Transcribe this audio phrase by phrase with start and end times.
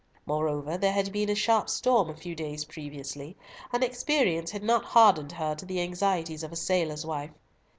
[0.25, 3.37] Moreover, there had been a sharp storm a few days previously,
[3.71, 7.29] and experience had not hardened her to the anxieties of a sailor's wife.